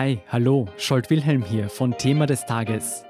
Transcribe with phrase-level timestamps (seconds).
[0.00, 3.04] Hi, hallo, Scholt Wilhelm hier von Thema des Tages.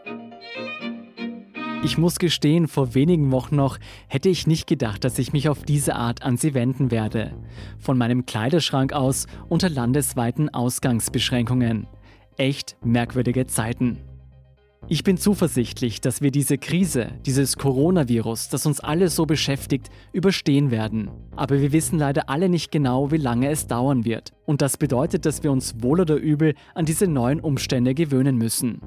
[1.84, 3.78] Ich muss gestehen, vor wenigen Wochen noch
[4.08, 7.32] hätte ich nicht gedacht, dass ich mich auf diese Art an Sie wenden werde.
[7.78, 11.86] Von meinem Kleiderschrank aus unter landesweiten Ausgangsbeschränkungen.
[12.36, 14.09] Echt merkwürdige Zeiten.
[14.88, 20.70] Ich bin zuversichtlich, dass wir diese Krise, dieses Coronavirus, das uns alle so beschäftigt, überstehen
[20.70, 21.10] werden.
[21.36, 24.32] Aber wir wissen leider alle nicht genau, wie lange es dauern wird.
[24.46, 28.80] Und das bedeutet, dass wir uns wohl oder übel an diese neuen Umstände gewöhnen müssen.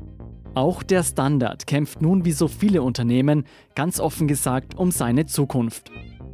[0.56, 5.90] Auch der Standard kämpft nun wie so viele Unternehmen, ganz offen gesagt, um seine Zukunft.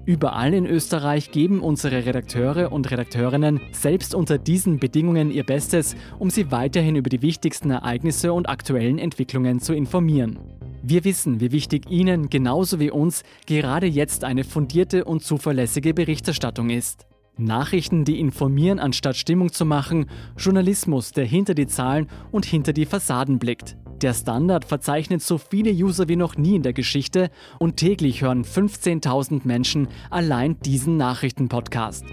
[0.05, 6.29] Überall in Österreich geben unsere Redakteure und Redakteurinnen selbst unter diesen Bedingungen ihr Bestes, um
[6.29, 10.39] sie weiterhin über die wichtigsten Ereignisse und aktuellen Entwicklungen zu informieren.
[10.81, 16.69] Wir wissen, wie wichtig Ihnen genauso wie uns gerade jetzt eine fundierte und zuverlässige Berichterstattung
[16.69, 17.05] ist.
[17.37, 22.85] Nachrichten, die informieren, anstatt Stimmung zu machen, Journalismus, der hinter die Zahlen und hinter die
[22.85, 23.77] Fassaden blickt.
[24.01, 28.45] Der Standard verzeichnet so viele User wie noch nie in der Geschichte und täglich hören
[28.45, 32.05] 15.000 Menschen allein diesen Nachrichtenpodcast.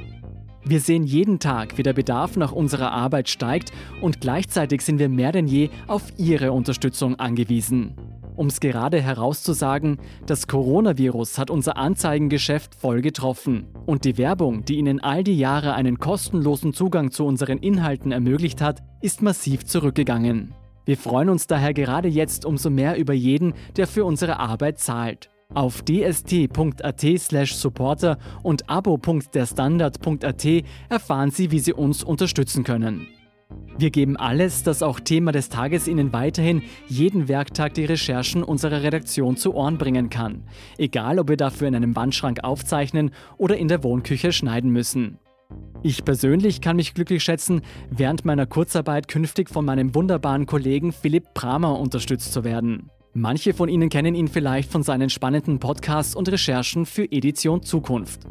[0.65, 3.71] Wir sehen jeden Tag, wie der Bedarf nach unserer Arbeit steigt
[4.01, 7.95] und gleichzeitig sind wir mehr denn je auf Ihre Unterstützung angewiesen.
[8.35, 13.69] Um es gerade herauszusagen, das Coronavirus hat unser Anzeigengeschäft voll getroffen.
[13.87, 18.61] Und die Werbung, die Ihnen all die Jahre einen kostenlosen Zugang zu unseren Inhalten ermöglicht
[18.61, 20.53] hat, ist massiv zurückgegangen.
[20.87, 25.29] Wir freuen uns daher gerade jetzt umso mehr über jeden, der für unsere Arbeit zahlt.
[25.53, 30.47] Auf dst.at/supporter und abo.derstandard.at
[30.89, 33.07] erfahren Sie, wie Sie uns unterstützen können.
[33.79, 38.83] Wir geben alles, dass auch Thema des Tages Ihnen weiterhin jeden Werktag die Recherchen unserer
[38.83, 40.43] Redaktion zu Ohren bringen kann.
[40.79, 45.19] Egal, ob wir dafür in einem Wandschrank aufzeichnen oder in der Wohnküche schneiden müssen.
[45.83, 51.33] Ich persönlich kann mich glücklich schätzen, während meiner Kurzarbeit künftig von meinem wunderbaren Kollegen Philipp
[51.35, 52.91] Bramer unterstützt zu werden.
[53.13, 58.23] Manche von Ihnen kennen ihn vielleicht von seinen spannenden Podcasts und Recherchen für Edition Zukunft.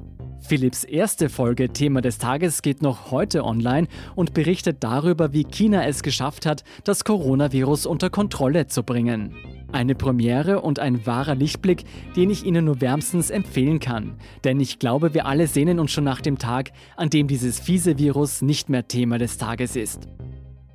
[0.41, 5.87] Philipps erste Folge Thema des Tages geht noch heute online und berichtet darüber, wie China
[5.87, 9.33] es geschafft hat, das Coronavirus unter Kontrolle zu bringen.
[9.71, 11.83] Eine Premiere und ein wahrer Lichtblick,
[12.15, 14.15] den ich Ihnen nur wärmstens empfehlen kann.
[14.43, 17.97] Denn ich glaube, wir alle sehnen uns schon nach dem Tag, an dem dieses fiese
[17.97, 20.07] Virus nicht mehr Thema des Tages ist.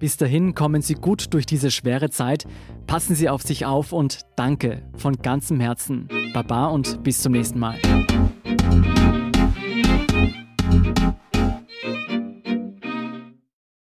[0.00, 2.46] Bis dahin kommen Sie gut durch diese schwere Zeit,
[2.86, 6.08] passen Sie auf sich auf und danke von ganzem Herzen.
[6.32, 7.76] Baba und bis zum nächsten Mal.